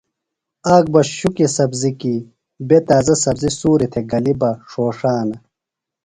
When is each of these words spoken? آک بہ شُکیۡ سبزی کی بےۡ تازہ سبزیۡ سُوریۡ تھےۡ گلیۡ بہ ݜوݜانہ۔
آک 0.75 0.85
بہ 0.93 1.01
شُکیۡ 1.17 1.51
سبزی 1.55 1.91
کی 1.99 2.15
بےۡ 2.67 2.83
تازہ 2.87 3.15
سبزیۡ 3.23 3.55
سُوریۡ 3.59 3.91
تھےۡ 3.91 4.05
گلیۡ 4.11 4.37
بہ 4.39 4.49
ݜوݜانہ۔ 4.69 5.35